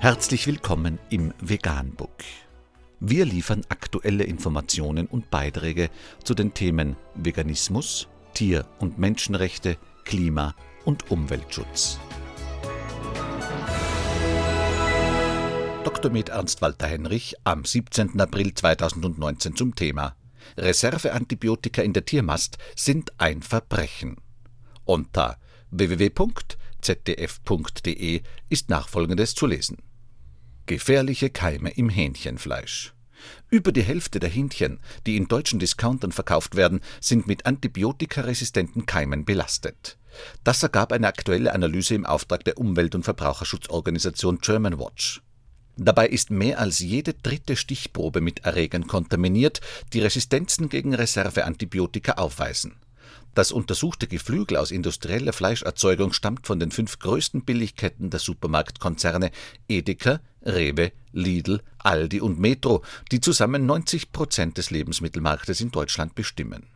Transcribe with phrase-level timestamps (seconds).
[0.00, 2.22] Herzlich willkommen im Veganbook.
[3.00, 5.90] Wir liefern aktuelle Informationen und Beiträge
[6.22, 10.54] zu den Themen Veganismus, Tier- und Menschenrechte, Klima-
[10.84, 11.98] und Umweltschutz.
[15.82, 16.12] Dr.
[16.12, 18.20] Med Ernst Walter Henrich am 17.
[18.20, 20.14] April 2019 zum Thema
[20.56, 24.18] Reserveantibiotika in der Tiermast sind ein Verbrechen.
[24.84, 25.38] Unter
[26.82, 29.78] www.zdf.de ist nachfolgendes zu lesen.
[30.66, 32.94] Gefährliche Keime im Hähnchenfleisch.
[33.50, 39.24] Über die Hälfte der Hähnchen, die in deutschen Discountern verkauft werden, sind mit antibiotikaresistenten Keimen
[39.24, 39.98] belastet.
[40.44, 45.22] Das ergab eine aktuelle Analyse im Auftrag der Umwelt- und Verbraucherschutzorganisation German Watch.
[45.76, 49.60] Dabei ist mehr als jede dritte Stichprobe mit Erregern kontaminiert,
[49.92, 52.76] die Resistenzen gegen Reserveantibiotika aufweisen.
[53.34, 59.30] Das untersuchte Geflügel aus industrieller Fleischerzeugung stammt von den fünf größten Billigketten der Supermarktkonzerne
[59.68, 66.66] Edeka, Rewe, Lidl, Aldi und Metro, die zusammen 90 Prozent des Lebensmittelmarktes in Deutschland bestimmen.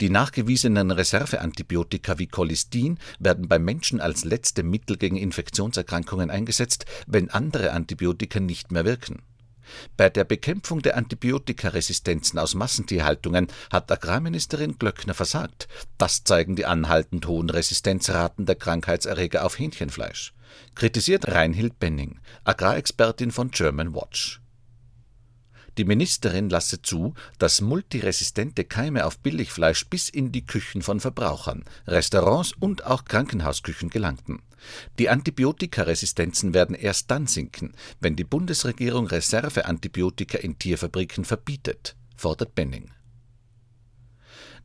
[0.00, 7.30] Die nachgewiesenen Reserveantibiotika wie Cholistin werden beim Menschen als letzte Mittel gegen Infektionserkrankungen eingesetzt, wenn
[7.30, 9.22] andere Antibiotika nicht mehr wirken.
[9.96, 15.68] Bei der Bekämpfung der Antibiotikaresistenzen aus Massentierhaltungen hat Agrarministerin Glöckner versagt.
[15.98, 20.34] Das zeigen die anhaltend hohen Resistenzraten der Krankheitserreger auf Hähnchenfleisch.
[20.74, 24.41] Kritisiert Reinhild Benning, Agrarexpertin von German Watch.
[25.78, 31.64] Die Ministerin lasse zu, dass multiresistente Keime auf Billigfleisch bis in die Küchen von Verbrauchern,
[31.86, 34.42] Restaurants und auch Krankenhausküchen gelangten.
[34.98, 42.90] Die Antibiotikaresistenzen werden erst dann sinken, wenn die Bundesregierung Reserveantibiotika in Tierfabriken verbietet, fordert Benning.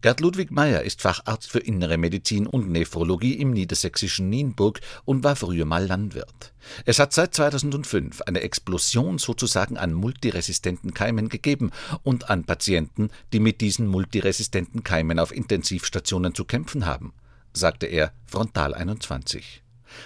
[0.01, 5.35] Gerd Ludwig Meyer ist Facharzt für Innere Medizin und Nephrologie im niedersächsischen Nienburg und war
[5.35, 6.53] früher mal Landwirt.
[6.85, 11.71] Es hat seit 2005 eine Explosion sozusagen an multiresistenten Keimen gegeben
[12.03, 17.13] und an Patienten, die mit diesen multiresistenten Keimen auf Intensivstationen zu kämpfen haben,
[17.53, 19.63] sagte er Frontal 21.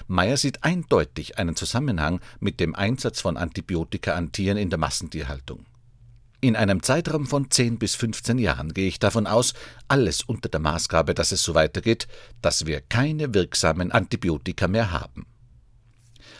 [0.07, 5.65] Meyer sieht eindeutig einen Zusammenhang mit dem Einsatz von Antibiotika an Tieren in der Massentierhaltung.
[6.43, 9.53] In einem Zeitraum von 10 bis 15 Jahren gehe ich davon aus,
[9.87, 12.07] alles unter der Maßgabe, dass es so weitergeht,
[12.41, 15.27] dass wir keine wirksamen Antibiotika mehr haben.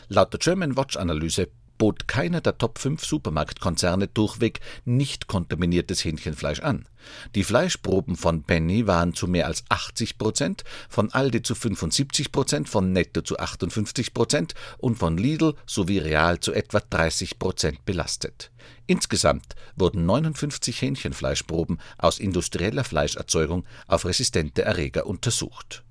[0.08, 1.48] Laut der German Watch Analyse
[1.82, 6.86] bot keiner der Top 5 Supermarktkonzerne durchweg nicht kontaminiertes Hähnchenfleisch an.
[7.34, 12.68] Die Fleischproben von Penny waren zu mehr als 80 Prozent, von Aldi zu 75 Prozent,
[12.68, 18.52] von Netto zu 58 Prozent und von Lidl sowie Real zu etwa 30 Prozent belastet.
[18.86, 25.82] Insgesamt wurden 59 Hähnchenfleischproben aus industrieller Fleischerzeugung auf resistente Erreger untersucht.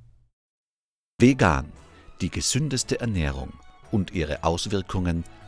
[1.18, 1.74] Vegan,
[2.22, 3.52] die gesündeste Ernährung
[3.92, 5.26] und ihre Auswirkungen